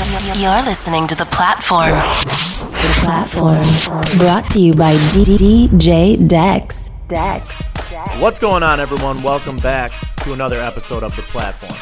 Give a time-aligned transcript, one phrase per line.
[0.00, 1.90] You're listening to The Platform.
[1.90, 3.60] The Platform.
[4.16, 6.88] Brought to you by DJ Dex.
[7.06, 7.60] Dex.
[8.18, 9.22] What's going on, everyone?
[9.22, 9.90] Welcome back
[10.22, 11.74] to another episode of The Platform.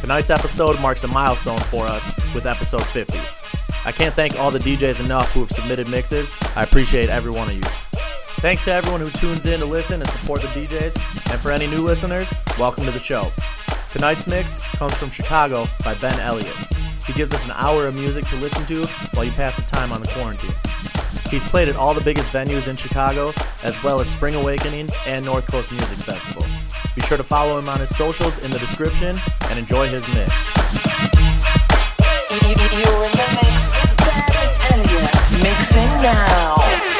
[0.00, 3.18] Tonight's episode marks a milestone for us with episode 50.
[3.84, 6.32] I can't thank all the DJs enough who have submitted mixes.
[6.56, 7.62] I appreciate every one of you.
[8.40, 11.32] Thanks to everyone who tunes in to listen and support the DJs.
[11.32, 13.32] And for any new listeners, welcome to the show.
[13.90, 16.54] Tonight's mix comes from Chicago by Ben Elliott.
[17.06, 19.90] He gives us an hour of music to listen to while you pass the time
[19.90, 20.54] on the quarantine.
[21.30, 25.24] He's played at all the biggest venues in Chicago, as well as Spring Awakening and
[25.24, 26.44] North Coast Music Festival.
[26.94, 30.30] Be sure to follow him on his socials in the description and enjoy his mix.
[32.76, 33.66] You're in the mix
[34.76, 35.42] with.
[35.42, 36.95] Mixing now.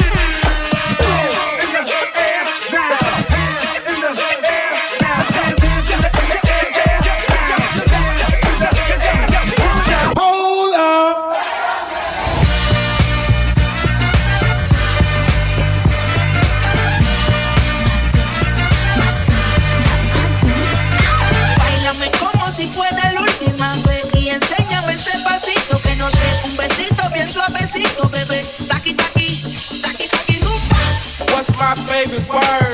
[31.33, 32.73] What's my favorite word?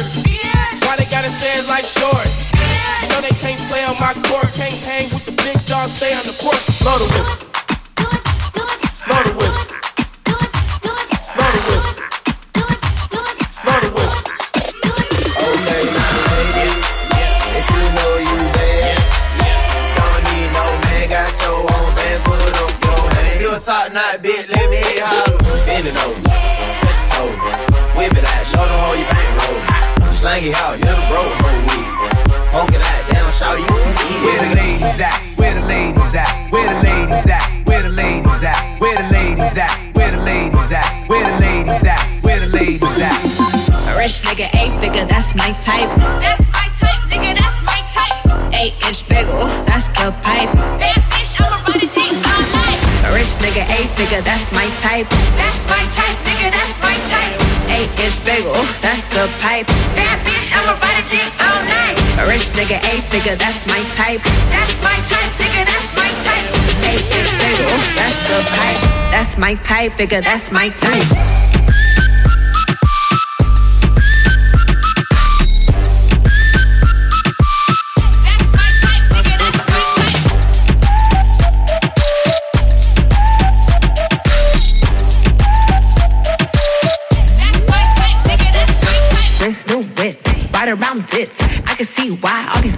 [0.85, 2.27] Why they gotta say short?
[3.09, 6.23] So they can't play on my court, can't hang with the big dogs, stay on
[6.23, 6.61] the court.
[6.83, 7.52] Blow whistle.
[30.33, 31.93] Slang it out, hit the bro, whole weed.
[32.49, 33.93] Poke it out, down, shout you can
[34.25, 35.13] Where the ladies at?
[35.37, 36.49] Where the ladies at?
[36.49, 37.45] Where the ladies at?
[37.69, 38.81] Where the ladies at?
[38.81, 39.69] Where the ladies at?
[39.93, 40.89] Where the ladies at?
[41.05, 42.01] Where the ladies at?
[42.25, 43.13] Where the ladies at?
[43.85, 45.93] A rich nigga, eight figure, that's my type.
[46.17, 48.17] That's my type, nigga, that's my type.
[48.57, 50.49] Eight inch bagel, that's the pipe.
[50.81, 52.81] That bitch, I'ma ride a dick all night.
[53.05, 55.05] A rich nigga, eight figure, that's my type.
[55.37, 57.37] That's my type, nigga, that's my type.
[57.69, 59.69] Eight inch bagel, that's the pipe.
[59.93, 60.22] That
[62.53, 64.21] nigga, A figure, that's my type.
[64.49, 66.45] That's my type, nigga, that's my type.
[66.89, 68.81] Inch bagel, that's the pipe.
[69.11, 71.62] That's my type, figure, that's my type.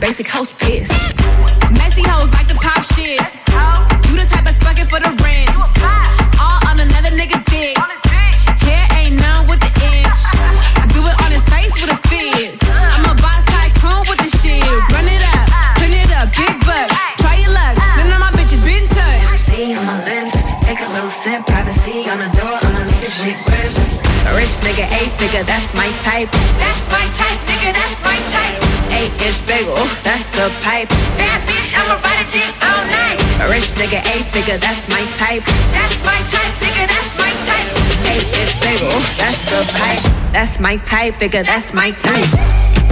[0.05, 0.85] Basic hoes piss.
[1.81, 3.17] Messy hoes like to pop shit.
[4.05, 5.49] You the type of fucking for the rent.
[6.38, 7.73] All on another nigga dick.
[8.61, 10.19] Hair ain't none with the inch.
[10.77, 12.61] I do it on his face with a fizz.
[12.69, 14.61] I'm a boss tycoon with the shit.
[14.93, 15.49] Run it up,
[15.81, 16.93] pin it up, big bucks.
[17.17, 19.41] Try your luck, none of my bitches been touched.
[19.41, 21.49] See on my lips, take a little sip.
[21.49, 23.73] Privacy on the door, I'ma make this shit grip.
[24.29, 26.29] A rich nigga, eight figure, that's my type.
[33.85, 35.44] Nigga, eight figure, that's my type.
[35.72, 37.69] That's my type, nigga, that's my type.
[38.09, 40.34] Eight inch bagel, that's the pipe.
[40.34, 42.84] That's my type, figure, that's my type.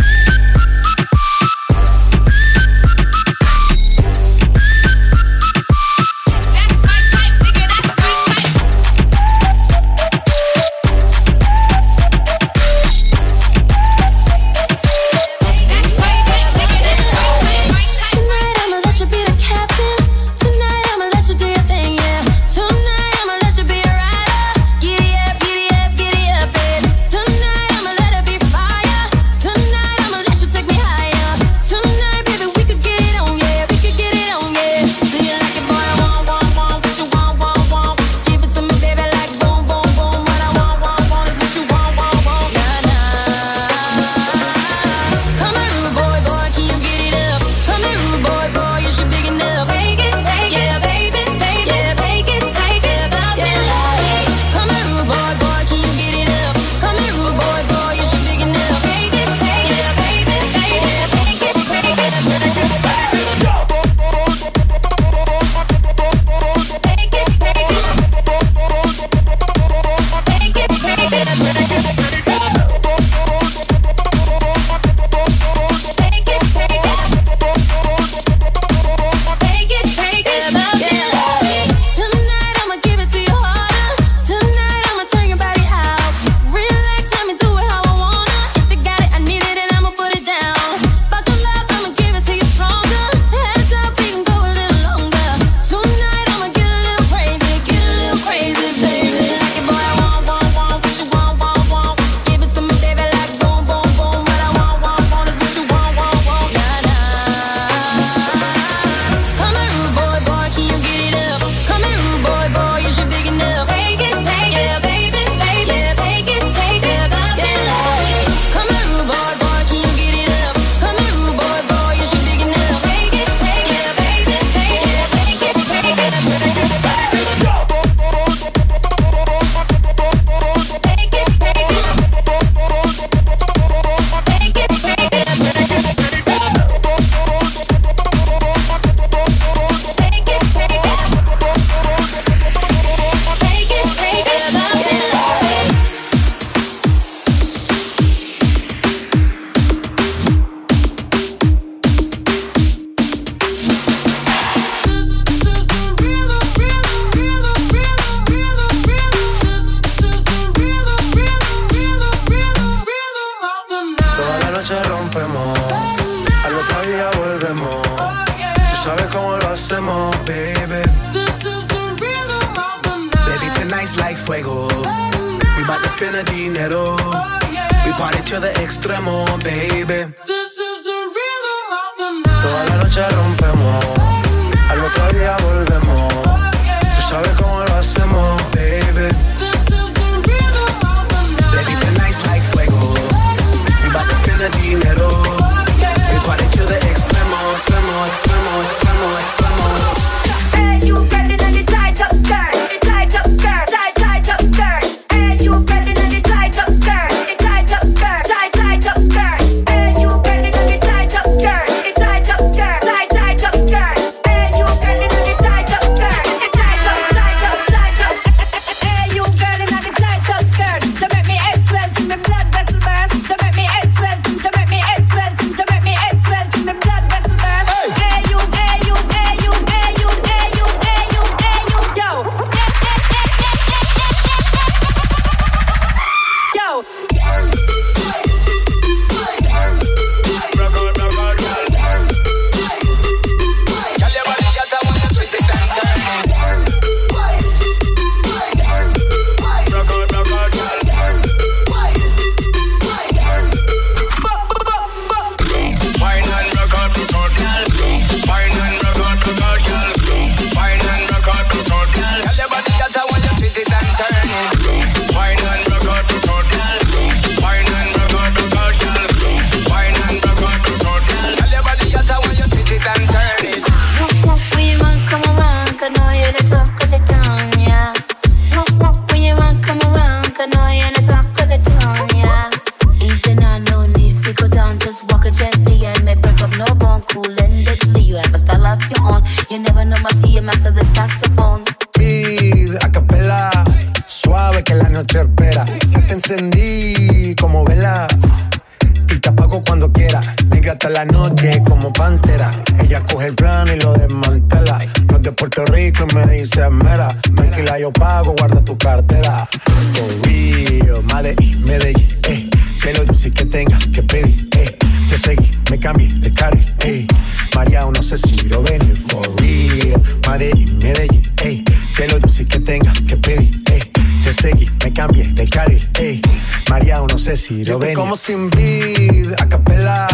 [327.63, 327.95] Eslovenia.
[327.95, 330.07] como sin vid, a capela,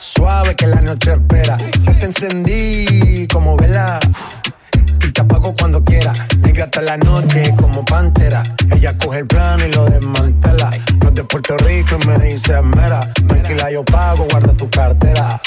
[0.00, 1.56] suave que la noche espera.
[1.82, 4.00] Ya te encendí como vela
[5.00, 6.12] y te apago cuando quiera.
[6.40, 8.42] Negra hasta la noche como pantera.
[8.74, 10.70] Ella coge el plano y lo desmantela.
[11.04, 13.00] No de Puerto Rico y me dice mera.
[13.28, 15.40] Tranquila, yo pago, guarda tu cartera.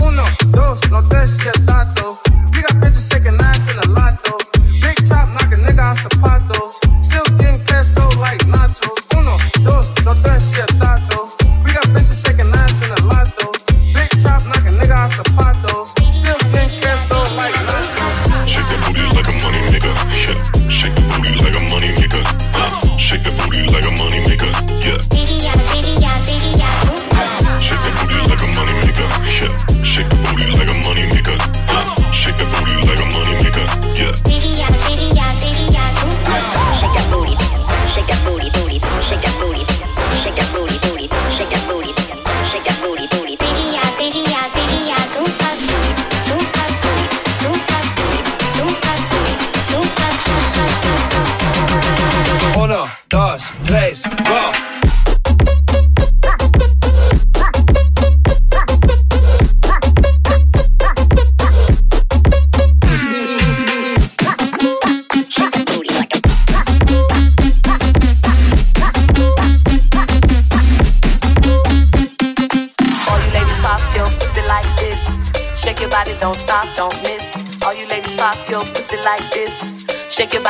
[0.00, 2.20] Uno, dos, no des el dato.
[2.52, 3.97] You got bitches shaking ass in the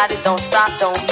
[0.00, 1.07] Everybody don't stop, don't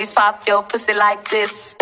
[0.00, 1.76] ladies pop your pussy like this.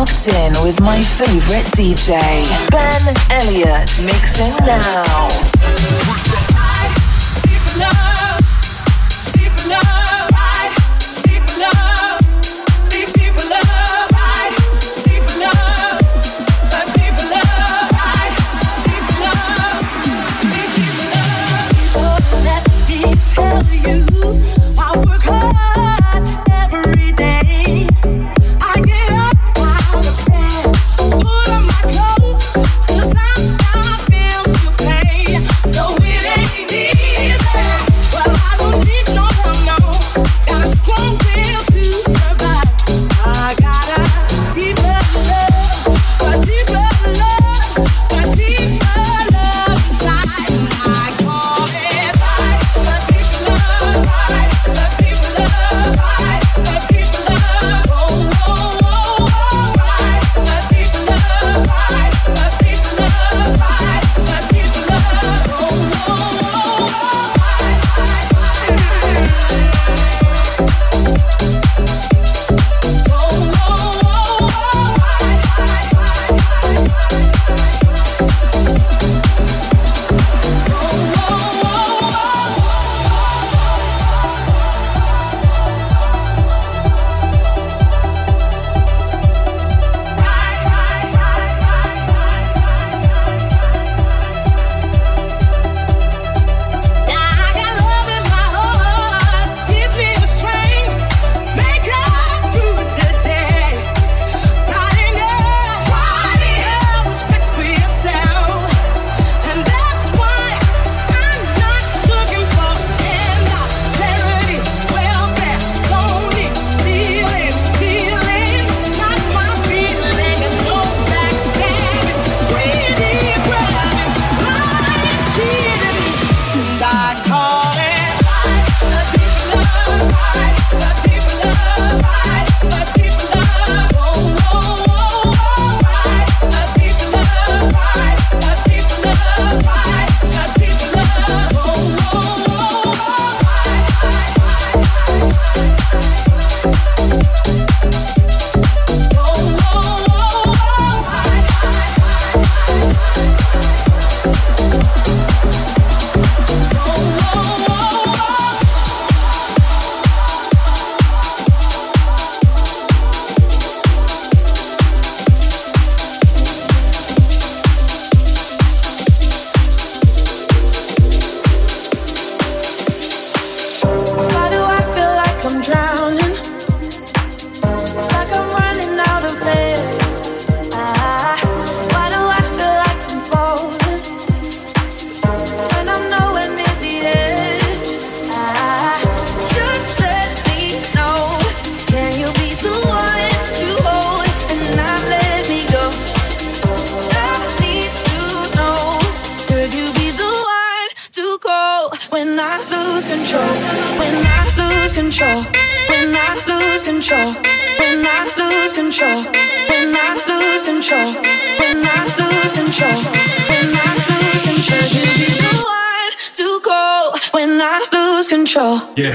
[0.06, 2.20] locked in with my favorite DJ,
[2.70, 6.46] Ben Elliott, mixing now.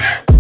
[0.01, 0.30] yeah.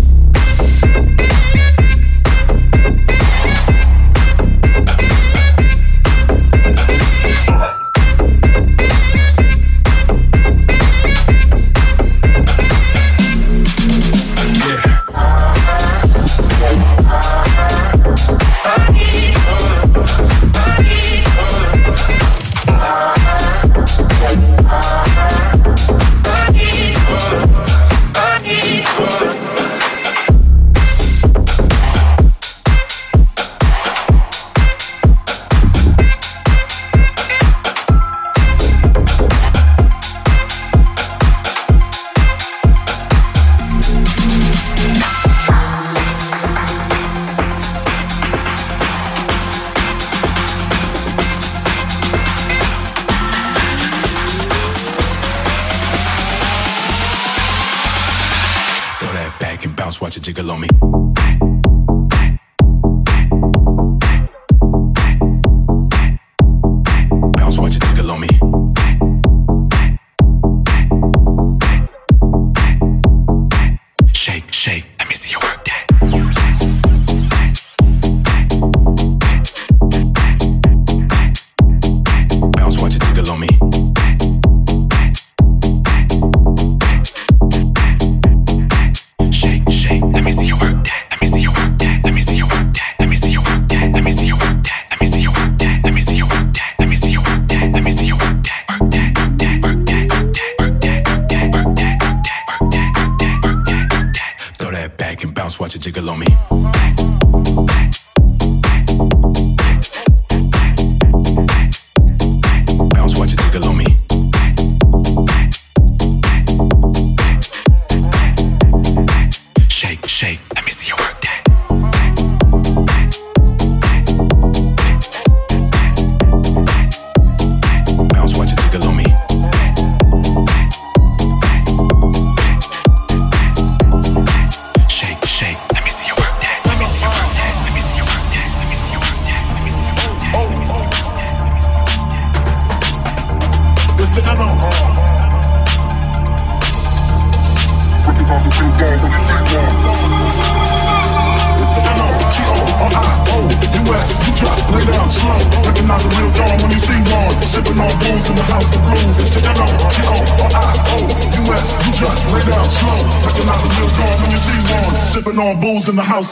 [60.21, 60.80] jiggle on me.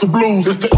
[0.00, 0.46] the blues.
[0.46, 0.69] It's the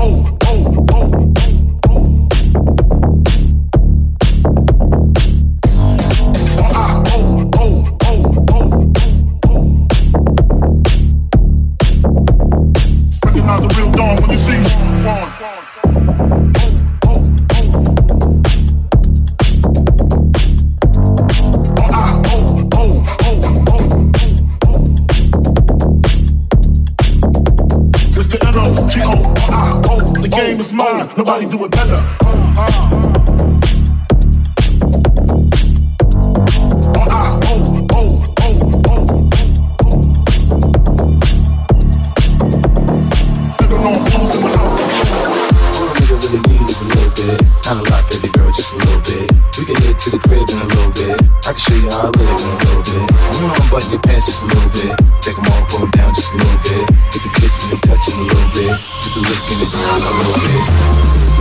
[59.17, 61.32] looking at all a little bit.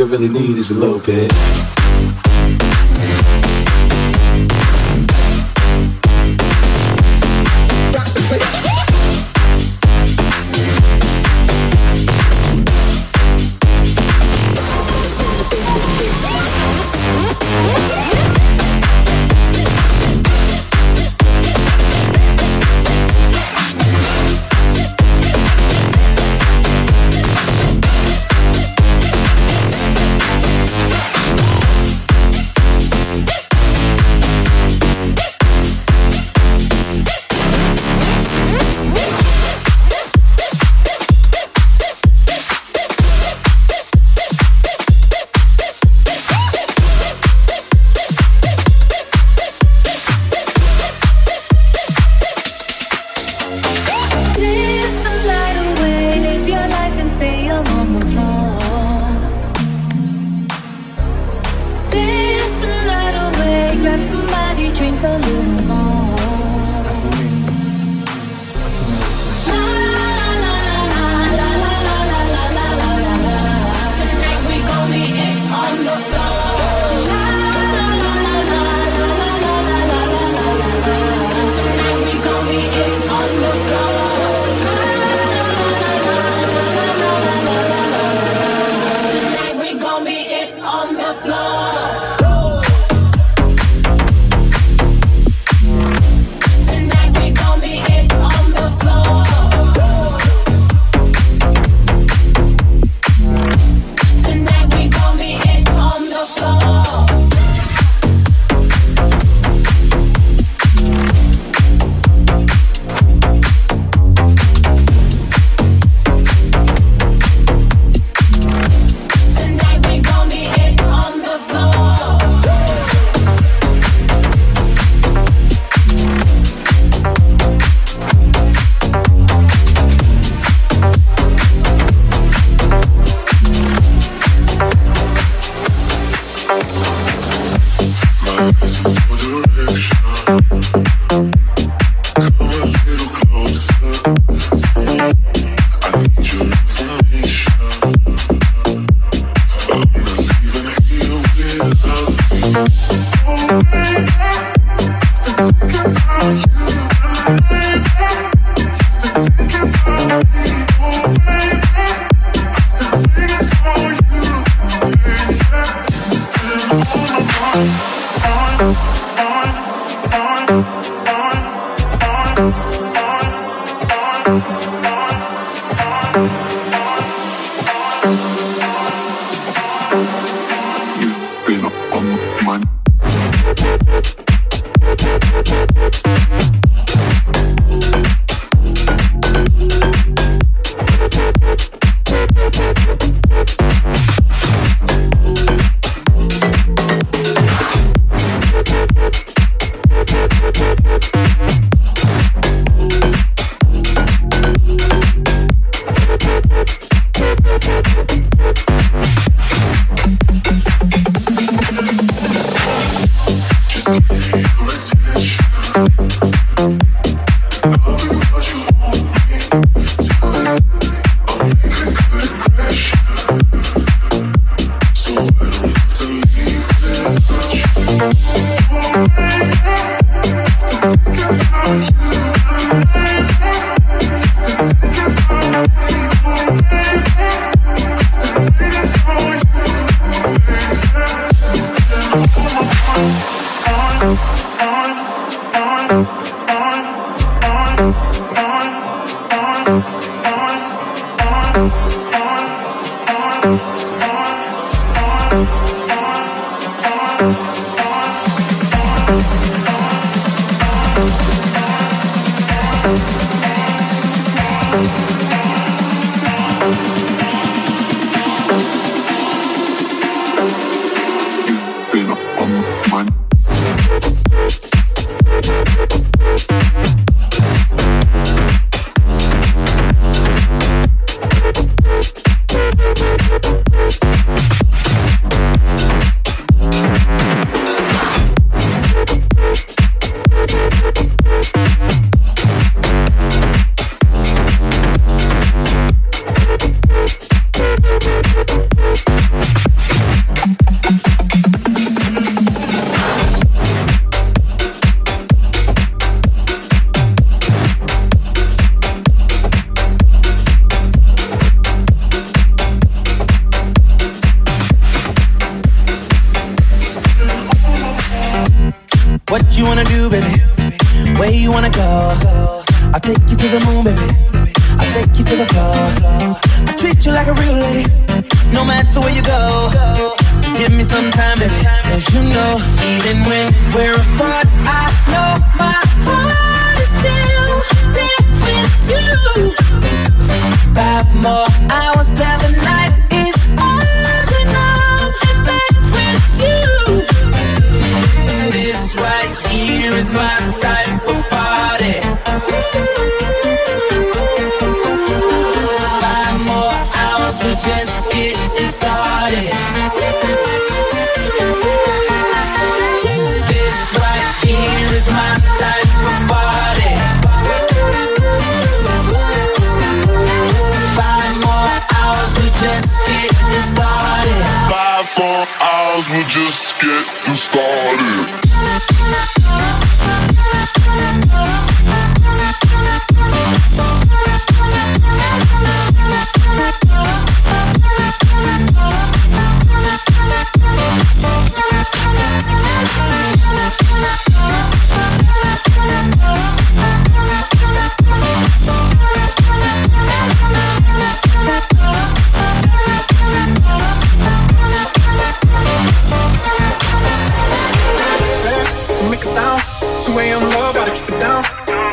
[0.00, 1.79] all you really need is a little bit.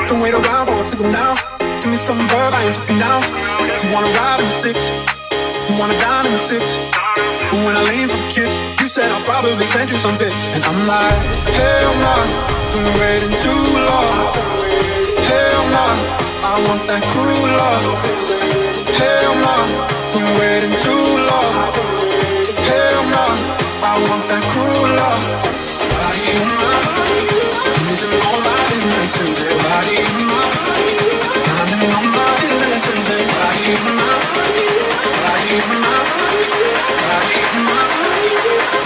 [0.07, 1.35] Don't wait around for a signal now.
[1.59, 3.21] Give me some verb, I ain't talking down.
[3.83, 4.87] You wanna ride in the six,
[5.67, 6.79] you wanna dine in the six.
[7.51, 10.47] But when I lean for a kiss, you said I'll probably send you some pics.
[10.55, 11.19] And I'm like,
[11.59, 12.23] hell nah,
[12.71, 14.15] been waiting too long.
[15.27, 15.95] Hell nah,
[16.51, 17.85] I want that cruel love.
[18.95, 19.67] Hell nah,
[20.15, 21.51] been waiting too long.
[22.63, 23.35] Hell nah,
[23.91, 25.23] I want that cruel love.
[25.99, 26.87] Body in my
[27.89, 28.56] losing all my
[29.07, 29.95] innocence, yeah, body
[30.27, 30.43] my
[31.47, 32.27] Finding all my
[35.23, 36.03] body in my
[37.07, 37.83] body in my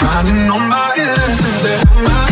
[0.01, 2.30] body in my innocence,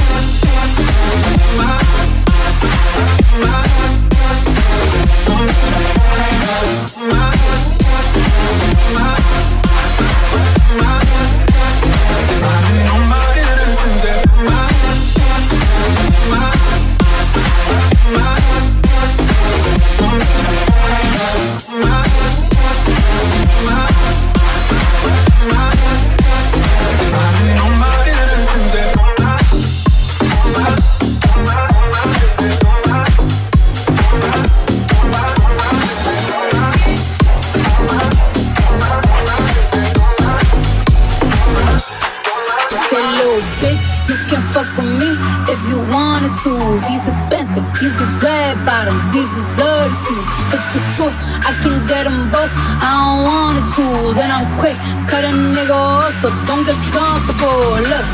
[54.18, 57.78] and I'm quick, cut a nigga off, so don't get comfortable.
[57.92, 58.06] Look,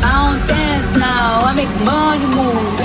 [0.00, 2.80] I don't dance now, I make money move.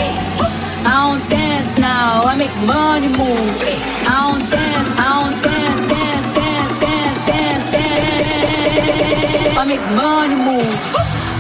[0.83, 3.55] I don't dance now, I make money move.
[4.03, 9.57] I don't dance, I don't dance, dance, dance, dance, dance, dance, dance.
[9.57, 11.30] I make money move.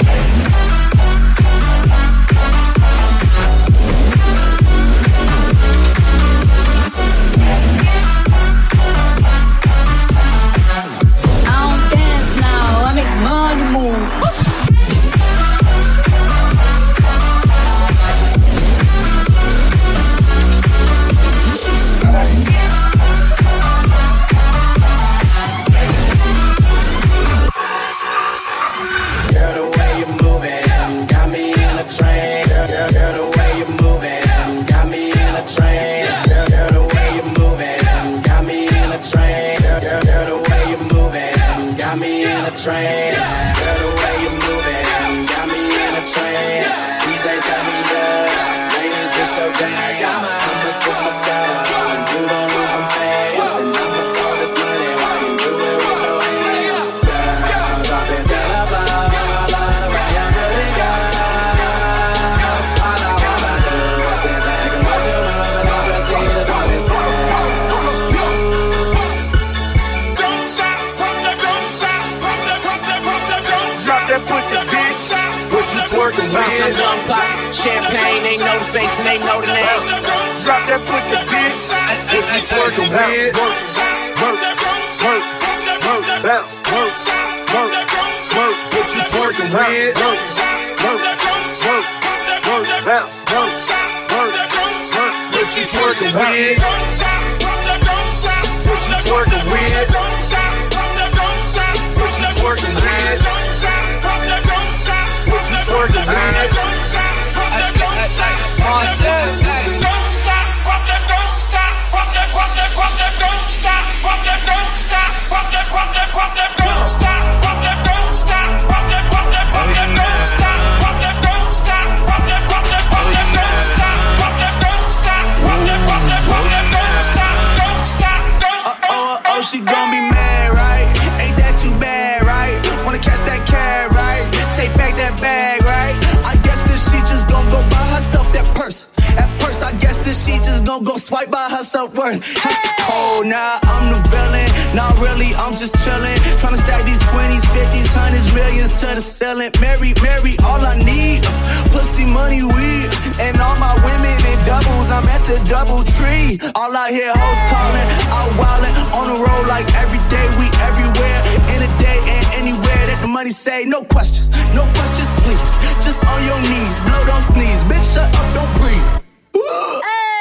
[141.71, 142.19] Swipe self worth.
[142.43, 143.59] That's cold now.
[143.63, 144.49] I'm the villain.
[144.75, 146.17] Not really, I'm just chillin'.
[146.39, 149.51] Tryna stack these 20s, 50s, hundreds, millions to the ceiling.
[149.59, 151.23] Mary, Mary, all I need.
[151.71, 152.89] Pussy, money, weed.
[153.19, 154.91] And all my women in doubles.
[154.91, 156.39] I'm at the double tree.
[156.55, 158.75] All I hear hoes calling, out wildin'.
[158.95, 161.19] On the road like every day, we everywhere.
[161.55, 163.65] In a day and anywhere that the money say.
[163.65, 165.53] No questions, no questions, please.
[165.79, 166.79] Just on your knees.
[166.83, 167.63] Blow, don't sneeze.
[167.67, 169.10] Bitch, shut up, don't breathe.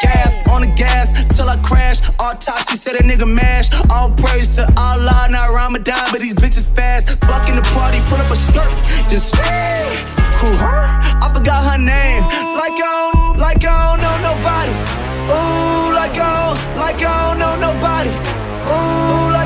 [0.03, 2.01] Gas on the gas till I crash.
[2.19, 3.69] Autopsy said a nigga mash.
[3.91, 7.19] All praise to Allah, not Ramadan, but these bitches fast.
[7.21, 8.71] Fucking the party, pull up a skirt,
[9.09, 9.35] just
[10.41, 10.83] who her?
[11.21, 12.23] I forgot her name.
[12.57, 14.73] Like I don't, like I don't know nobody.
[15.29, 18.11] Ooh, like I don't, like I don't know nobody.
[18.73, 19.40] Ooh, like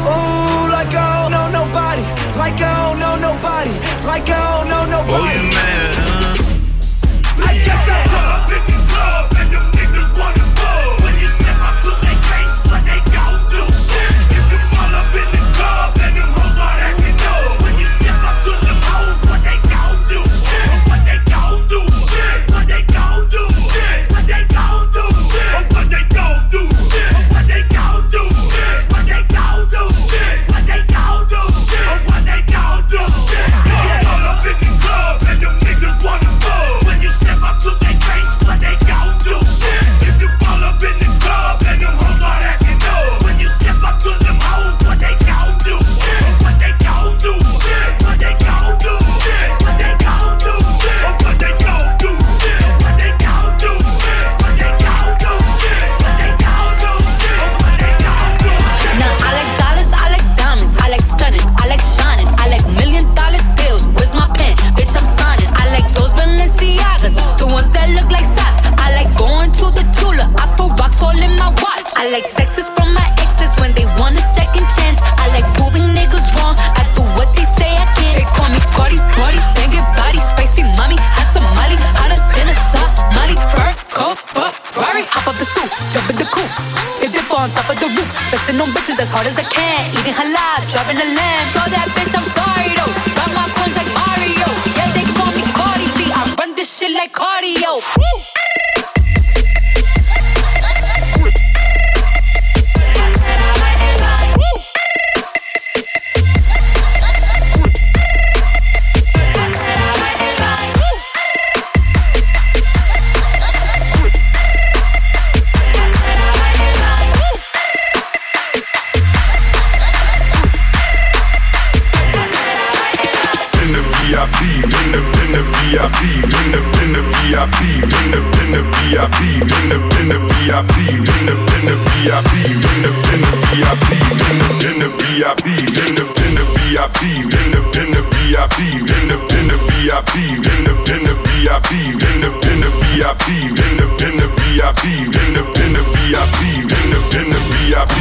[140.70, 141.70] in the VIP,
[142.08, 146.40] in the in the VIP, in the in the VIP, in the in the VIP,
[146.78, 147.96] in the in the VIP.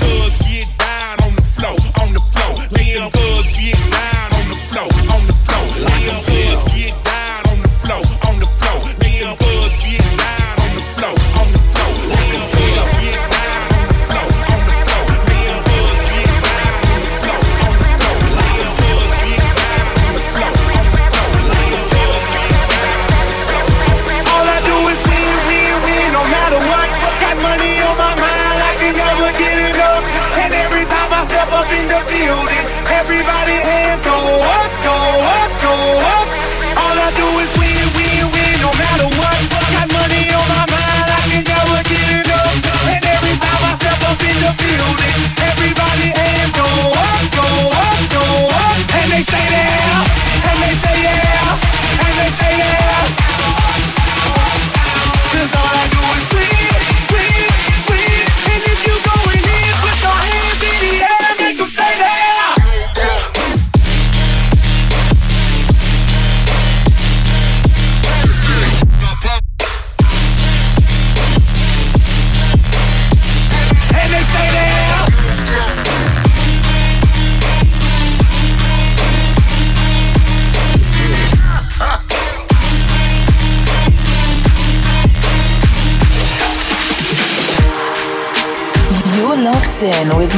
[0.00, 2.54] Cuz get down on the floor, on the floor.
[2.76, 4.37] Liam cuz get down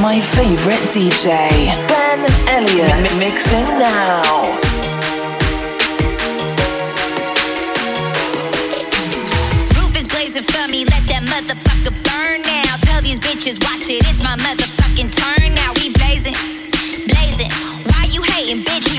[0.01, 1.26] my favorite DJ,
[1.88, 2.96] Ben Elliott.
[3.03, 4.22] Mi- mixing now.
[9.76, 12.42] Roof is blazing for me, let that motherfucker burn.
[12.42, 12.76] Now.
[12.88, 14.01] Tell these bitches, watch it.
[14.09, 15.55] It's my motherfucking turn.
[15.55, 16.34] Now we blazing,
[17.07, 17.51] blazing.
[17.84, 18.89] Why you hating, bitch?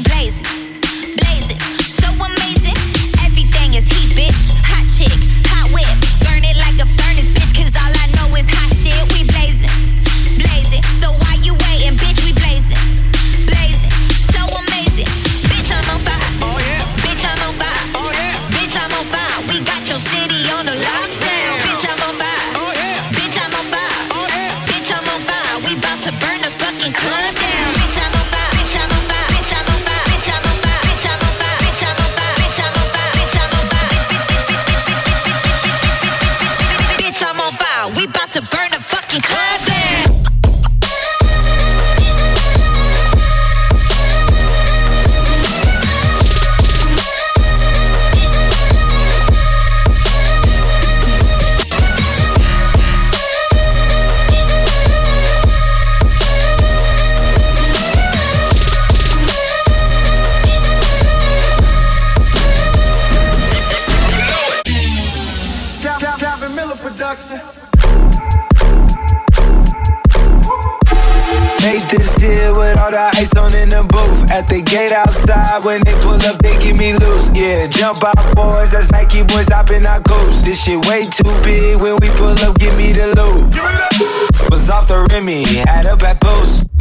[85.31, 86.71] Off the Remy, had up at post.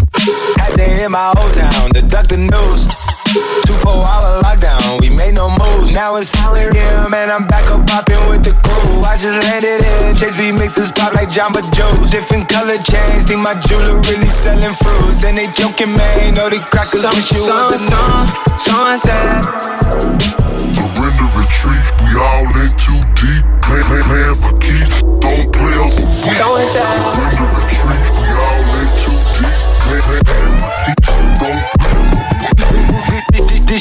[0.58, 2.90] Had to hit my old town to duck the news.
[3.30, 5.94] Two four hour lockdown, we made no moves.
[5.94, 7.14] Now it's 4 a.m.
[7.14, 9.02] and I'm back up popping with the crew.
[9.06, 12.10] I just landed in, Chase B mixes pop like Jamba Juice.
[12.10, 15.22] Different color chains, think my jeweler really selling fruits.
[15.22, 18.49] And they joking, man, know the crackers Some- wish you some- was a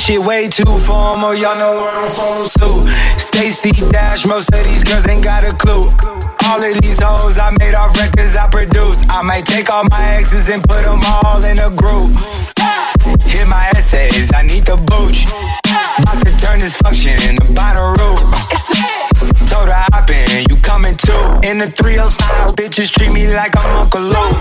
[0.09, 2.87] shit way too formal, y'all know what I'm follow suit.
[3.19, 5.85] Stacey Dash, most of these girls ain't got a clue.
[6.47, 9.03] All of these hoes I made off records I produce.
[9.09, 12.09] I might take all my exes and put them all in a group.
[13.25, 15.25] Hit my essays, I need the booch.
[15.99, 18.88] About to turn this function into Bonnaroo.
[19.49, 21.17] Told her hop in, you coming too.
[21.41, 24.37] In the 305, bitches treat me like I'm Uncle Luke.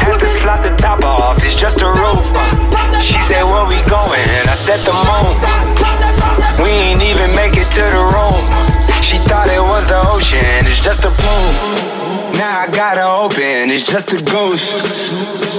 [0.00, 2.24] Had to slot the top off, it's just a roof.
[3.04, 4.24] She said, Where we going?
[4.40, 5.36] And I said, The moon.
[6.56, 8.40] We ain't even make it to the room.
[9.04, 11.54] She thought it was the ocean, it's just a plume.
[12.40, 14.72] Now I gotta open, it's just a ghost.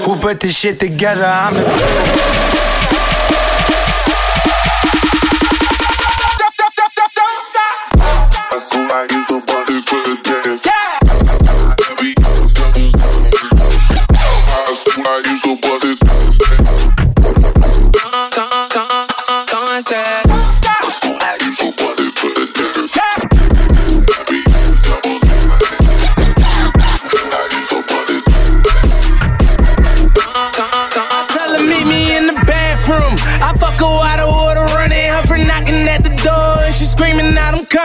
[0.05, 1.25] Who put this shit together?
[1.25, 3.24] I'm the.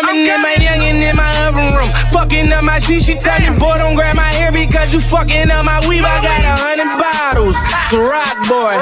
[0.01, 1.93] Screaming I'm coming in my youngin' in my oven room.
[2.13, 5.51] Fucking up my sheet, she tell me, boy, don't grab my hair because you fucking
[5.51, 6.05] up my weave.
[6.05, 7.57] I got a hundred bottles.
[7.57, 8.75] It's a rock boy.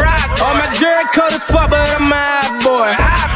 [0.42, 2.90] All my jewelry coat is fuck, but I'm a hot boy.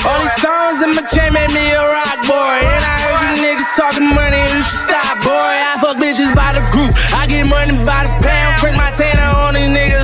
[0.06, 2.56] All these stones in my chain made me a rock boy.
[2.62, 5.32] And I heard you niggas talking money, you should stop, boy.
[5.32, 6.92] I fuck bitches by the group.
[7.14, 8.52] I get money by the pound.
[8.60, 10.01] Print my tanner on these niggas.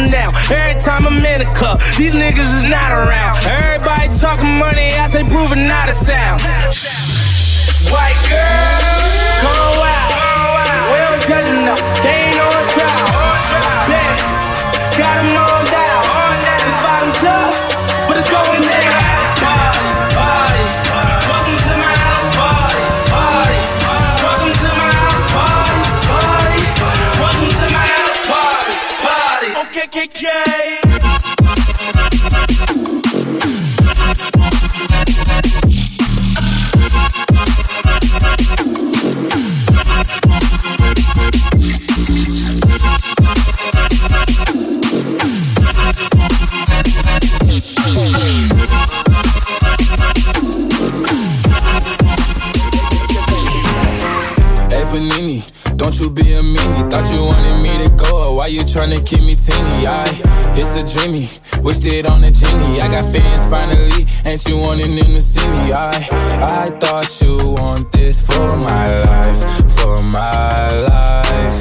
[0.00, 0.32] Chop, chop, chop, chop, chop 'em down.
[0.50, 3.44] Every time I'm in the club, these niggas is not around.
[3.44, 6.40] Everybody talking money, I say proving not a sound.
[7.90, 10.12] White girls, come wild.
[10.90, 11.74] We don't judge them, no.
[12.02, 13.08] They ain't on trial.
[13.88, 14.16] Yeah,
[14.96, 15.89] got 'em on down.
[56.00, 56.90] you be a meanie.
[56.90, 58.34] Thought you wanted me to go.
[58.36, 59.86] Why you tryna keep me teeny?
[59.86, 60.04] I,
[60.56, 61.28] it's a dreamy.
[61.62, 62.80] Wished it on a genie.
[62.80, 64.06] I got fans finally.
[64.24, 65.72] Ain't you wanting them to see me?
[65.72, 65.92] I,
[66.40, 69.40] I thought you want this for my life.
[69.76, 71.60] For my life.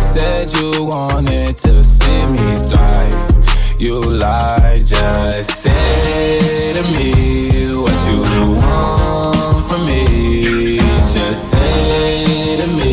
[0.00, 3.80] Said you wanted to see me thrive.
[3.80, 8.22] You lied, just say to me what you
[8.56, 10.78] want from me.
[10.78, 12.83] Just say to me.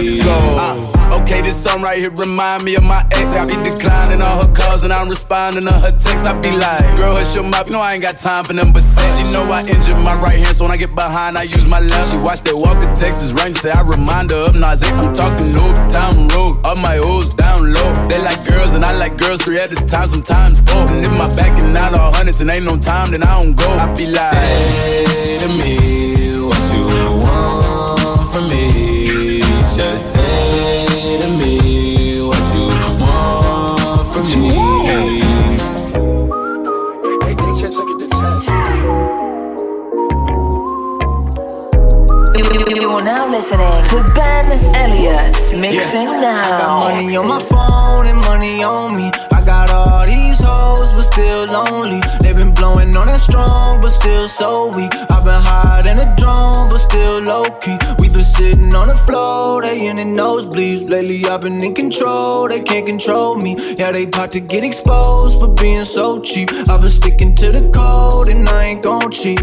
[0.00, 3.36] Line ah, right here remind me of my ex.
[3.36, 6.26] I be declining all her calls and I'm responding to her texts.
[6.26, 7.66] I be like, girl, hush your mouth.
[7.66, 9.18] You know I ain't got time for them but sex.
[9.18, 11.80] She know I injured my right hand, so when I get behind, I use my
[11.80, 12.10] left.
[12.10, 14.98] She watch that Walker Texas Ranger, say I remind her of Nas X.
[15.00, 17.92] I'm talking New Town Road, all my O's down low.
[18.08, 20.90] They like girls and I like girls three at a time, sometimes four.
[20.90, 23.54] And if my back and out all hundreds and ain't no time, then I don't
[23.54, 23.68] go.
[23.68, 26.86] I be like, say to me what you
[27.22, 28.89] want from me.
[29.80, 32.68] Just say to me what you
[33.00, 34.50] want from me.
[42.80, 46.44] You are now listening to Ben Elliott mixing now.
[46.44, 49.10] I got money on my phone and money on me.
[51.00, 52.00] But still lonely.
[52.20, 54.92] They've been blowing on that strong, but still so weak.
[55.10, 57.78] I've been higher than a drone, but still low key.
[57.98, 60.90] We've been sitting on the floor, they in the nosebleeds.
[60.90, 63.56] Lately I've been in control, they can't control me.
[63.78, 66.50] Yeah, they about to get exposed for being so cheap.
[66.68, 69.40] I've been sticking to the code and I ain't gon' cheat.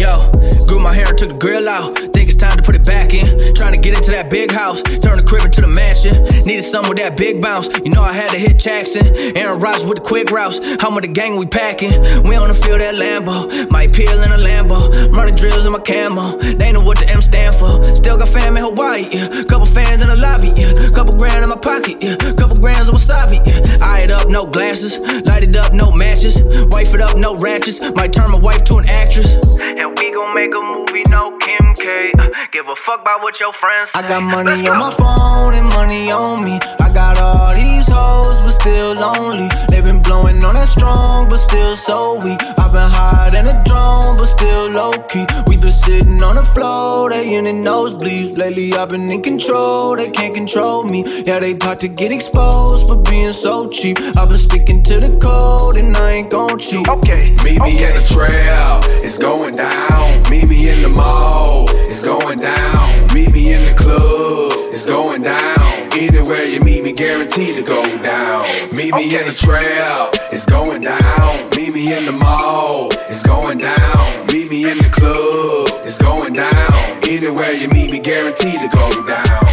[0.00, 0.16] Yo,
[0.64, 1.92] grew my hair and took the grill out.
[2.16, 3.28] Think it's time to put it back in.
[3.52, 6.16] Trying to get into that big house, turn the crib into the mansion.
[6.48, 7.68] Needed some with that big bounce.
[7.84, 9.04] You know I had to hit Jackson.
[9.36, 10.56] Aaron Rodgers with the quick routes.
[10.80, 11.92] I'm with the gang, we packing.
[12.24, 13.68] We on the field at Lambeau.
[13.76, 15.12] Might peel in a Lambo.
[15.12, 16.40] Running drills in my camo.
[16.56, 17.68] They know what the M stand for.
[17.92, 19.28] Still got fam in Hawaii, yeah.
[19.52, 20.72] Couple fans in the lobby, yeah.
[20.96, 22.16] Couple grand in my pocket, yeah.
[22.40, 23.84] Couple grams of wasabi, yeah.
[23.84, 24.96] Eye it up, no glasses.
[25.28, 26.40] Light it up, no matches.
[26.72, 27.84] Wife it up, no ratchets.
[27.92, 29.60] Might turn my wife to an actress.
[29.60, 32.12] And we gon' make a movie, no Kim K.
[32.52, 36.10] Give a fuck about what your friends I got money on my phone and money
[36.10, 36.58] on me.
[36.80, 39.48] I got all these hoes, but still lonely.
[39.68, 42.40] They been blowing on that strong, but still so weak.
[42.58, 45.26] I've been higher than a drone, but still low key.
[45.46, 48.38] We been sitting on the floor, they in the nosebleeds.
[48.38, 51.04] Lately I've been in control, they can't control me.
[51.26, 53.98] Yeah, they about to get exposed for being so cheap.
[54.16, 56.88] I've been sticking to the code and I ain't gon' cheat.
[56.88, 60.22] Okay, meet me in the trail, it's going down.
[60.30, 63.06] Meet me in the mall, it's going down.
[63.14, 65.56] Meet me in the club, it's going down.
[65.92, 68.42] Anywhere you meet me, guaranteed to go down.
[68.74, 71.50] Meet me in the trail, it's going down.
[71.56, 74.26] Meet me in the mall, it's going down.
[74.32, 76.72] Meet me in the club, it's going down.
[77.08, 79.49] Anywhere you meet me, guaranteed to go down.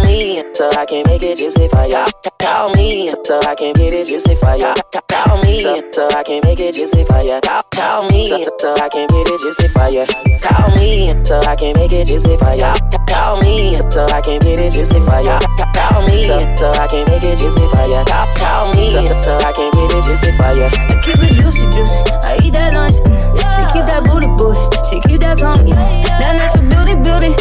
[0.00, 2.06] Call me so I can make it juicy for ya.
[2.40, 4.72] Call me so I can get it juicy for ya.
[5.08, 5.60] Call me
[5.92, 7.40] so I can make it juicy for ya.
[7.44, 10.04] Call, me so I can get it juicy for ya.
[10.40, 12.72] Call me so I can make it juicy for ya.
[13.08, 15.36] Call me so I can get it juicy for ya.
[15.76, 16.24] Call me
[16.56, 18.00] so I can make it juicy for ya.
[18.40, 20.68] Call, me so I can get it juicy for ya.
[20.72, 21.96] I keep it juicy, juicy.
[22.24, 22.96] I eat that lunch.
[23.04, 23.20] mm.
[23.52, 24.60] She keep that booty, booty.
[24.88, 25.76] She keep that plump, yeah.
[26.20, 27.32] That natural beauty, beauty,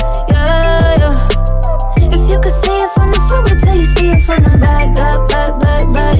[2.70, 5.57] see it from the front, wait till you see it from the back, up, back,
[5.59, 6.17] back, back,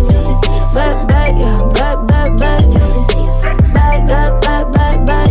[0.74, 4.66] back, back, yeah, back, back, back, till you see it from the back, up, back,
[4.74, 5.30] back, back.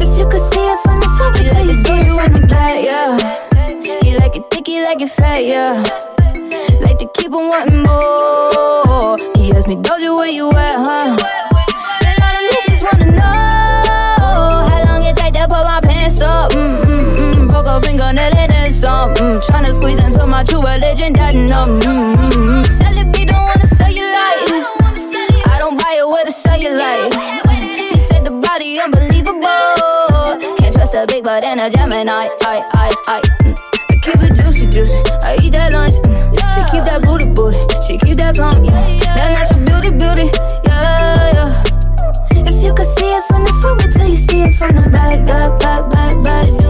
[0.00, 2.42] If you could see it from the front, wait till you see it from the
[2.48, 3.20] back, yeah.
[4.02, 5.82] He like it thick, he like it fat, yeah.
[6.80, 9.16] Like to keep on wanting more.
[9.36, 11.16] He asked me, Doja, where you at, huh?
[12.08, 16.52] And all the niggas wanna know how long it take to put my pants up.
[16.52, 17.48] Mm, mm, mm.
[17.48, 18.51] Broke a fingernail and
[18.82, 19.14] some.
[19.14, 21.62] Mm, tryna squeeze into my true religion, that no.
[21.62, 22.62] Mm, mm, mm.
[22.66, 24.42] Celebrity don't wanna sell you like.
[25.46, 27.14] I don't buy it with a cellulite.
[27.94, 30.58] He said the body unbelievable.
[30.58, 32.26] Can't trust a big butt and a Gemini.
[32.42, 33.18] I, I, I.
[33.90, 34.98] I keep it juicy, juicy.
[35.22, 35.94] I eat that lunch.
[36.52, 37.62] She keep that booty, booty.
[37.86, 38.82] She keep that plump, yeah.
[39.14, 40.26] That natural beauty, beauty,
[40.66, 42.50] yeah, yeah.
[42.50, 44.90] If you could see it from the front, wait till you see it from the
[44.90, 46.61] back, back, back, back, back,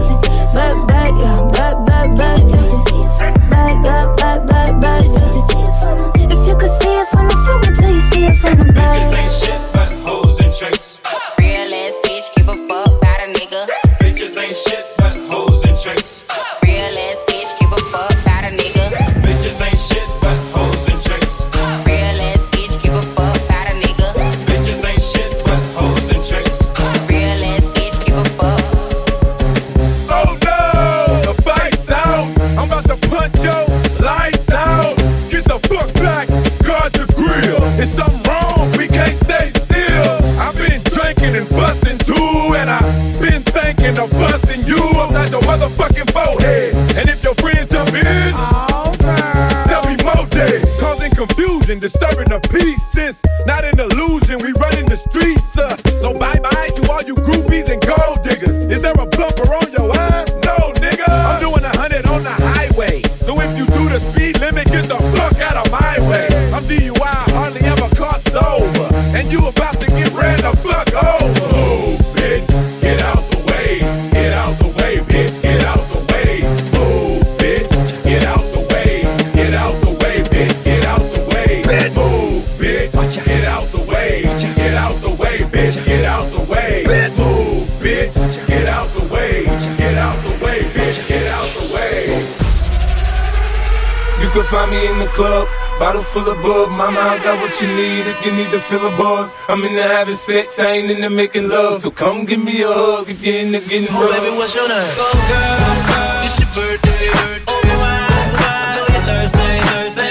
[99.53, 101.81] I'm in into having sex, I ain't into making love.
[101.81, 104.01] So come give me a hug if you're into getting rough.
[104.01, 104.19] Oh, rough.
[104.23, 104.93] baby, what's your name?
[104.97, 107.13] Oh, girl, it's your birthday.
[107.13, 108.01] Oh, why,
[108.33, 108.49] why?
[108.49, 110.09] I know you're thirsty, thirsty.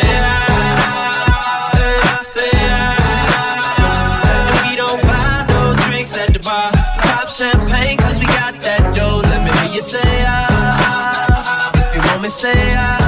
[2.31, 2.55] Say.
[4.63, 6.71] We don't buy no drinks at the bar.
[7.03, 9.23] Pop champagne, cause we got that dough.
[9.27, 11.73] Let me hear you say ah.
[11.75, 13.02] If you want me, say ah.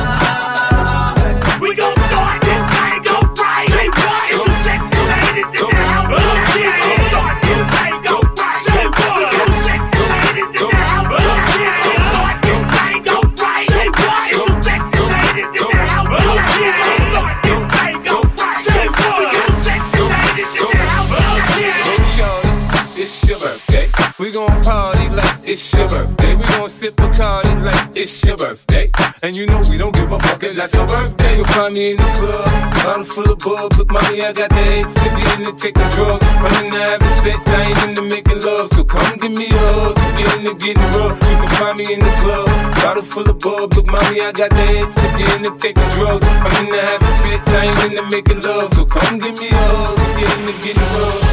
[25.55, 26.35] It's your birthday.
[26.35, 28.91] We gon' sip a party like it's your birthday.
[29.23, 31.37] And you know we don't give a fuck, it's not your birthday.
[31.37, 32.51] You'll find me in the club,
[32.83, 33.73] bottle full of bub.
[33.79, 36.27] Look, mommy, I got the head sip you into taking drugs.
[36.27, 38.69] I'm into having sex, I ain't into making love.
[38.75, 41.23] So come give me a hug, if you're into getting rough.
[41.23, 42.47] You can find me in the club,
[42.83, 43.75] bottle full of bub.
[43.75, 46.27] Look, mommy, I got the head sip you into taking drugs.
[46.27, 48.75] I'm into having sex, I ain't into making love.
[48.75, 51.24] So come give me a hug, if you're into getting rough.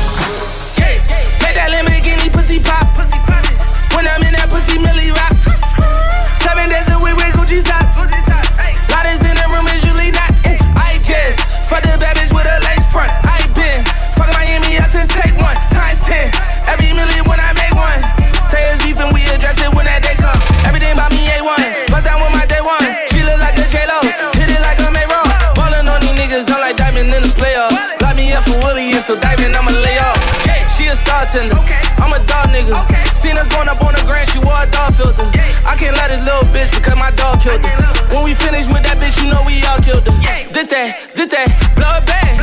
[29.01, 30.17] So diamond I'ma lay off.
[30.45, 31.57] Yeah, she a star tender.
[31.97, 32.77] I'm a dog nigga.
[33.17, 35.25] Seen her going up on the grand, she wore a dog filter.
[35.65, 37.91] I can't let this little bitch because my dog killed her.
[38.13, 40.13] When we finish with that bitch, you know we all killed her.
[40.53, 42.37] This that, this that, blood bag.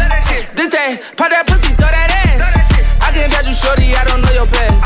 [0.59, 2.42] This that, pop that pussy, throw that ass.
[3.06, 4.82] I can't judge you, shorty, I don't know your past.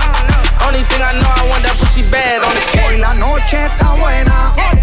[0.68, 3.96] Only thing I know, I want that pussy bad on the Hoy la noche está
[3.96, 4.81] buena, vamos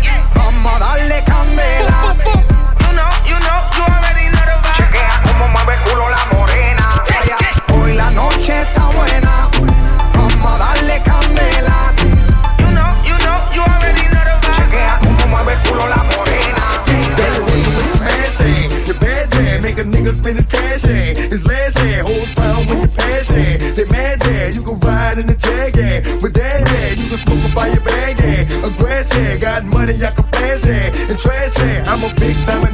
[31.58, 32.69] I'm a big time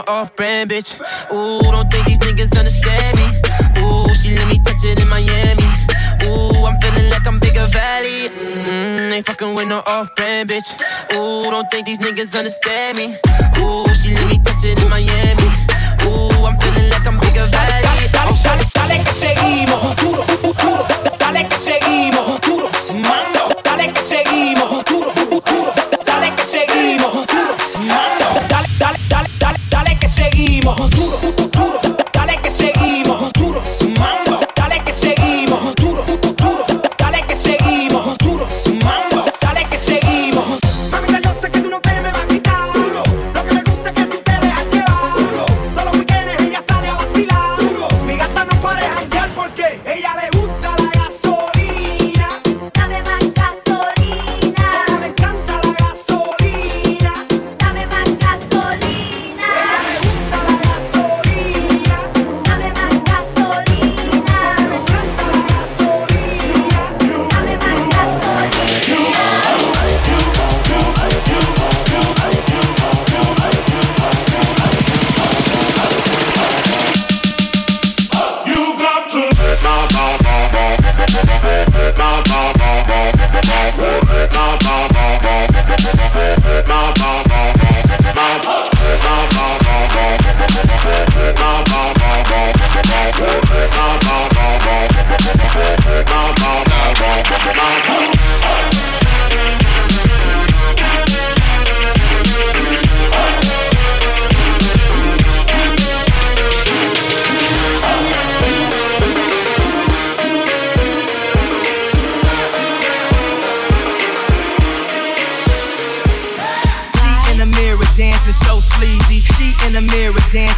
[0.00, 0.94] with no off-brand bitch.
[1.32, 3.26] Ooh, don't think these niggas understand me.
[3.82, 5.66] Ooh, she let me touch it in Miami.
[6.24, 8.28] Ooh, I'm feeling like I'm bigger valley.
[8.28, 10.68] Mm, ain't fucking with no off-brand bitch.
[11.12, 13.16] Ooh, don't think these niggas understand me.
[13.58, 15.48] Ooh, she let me touch it in Miami.
[16.04, 18.08] Ooh, I'm feeling like I'm bigger valley.
[18.12, 20.86] Dale, dale, dale que seguimos, duro, duro.
[21.18, 23.54] Dale que seguimos, duro, mando.
[23.64, 25.19] Dale que seguimos, duro.
[30.60, 31.39] Seguimos,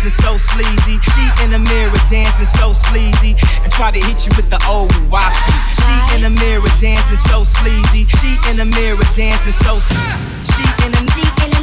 [0.03, 0.99] dancing so sleazy.
[0.99, 3.37] She in the mirror dancing so sleazy.
[3.63, 5.55] And try to hit you with the old wafty.
[5.79, 8.07] She in the mirror dancing so sleazy.
[8.07, 10.03] She in the mirror dancing so sleazy.
[10.51, 11.63] She in the she in the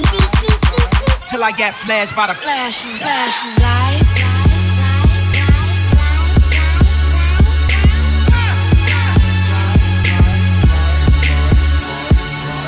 [1.30, 4.30] till I get flashed by the flashing, flashing lights.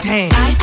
[0.03, 0.60] Damn.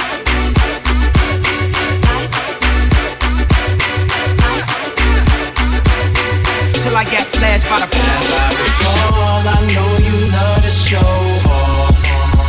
[7.38, 11.94] By the As I recall, I know you love to show off,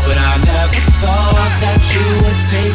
[0.01, 2.68] but I never thought that you would take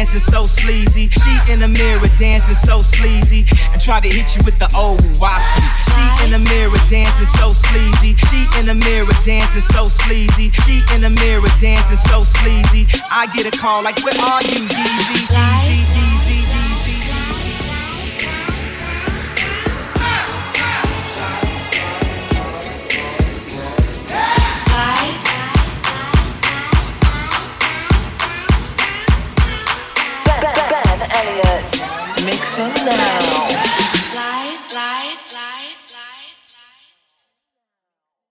[0.00, 1.08] dancing so sleazy.
[1.08, 3.44] She in the mirror dancing so sleazy.
[3.70, 5.60] And try to hit you with the old wafty.
[5.92, 8.16] She in the mirror dancing so sleazy.
[8.16, 10.48] She in the mirror dancing so sleazy.
[10.64, 12.86] She in the mirror dancing so sleazy.
[13.10, 15.28] I get a call like, where are you, Yeezy?
[15.28, 16.59] Yeezy, Yeezy, Yeezy.